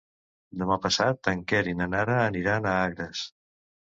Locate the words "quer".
1.51-1.59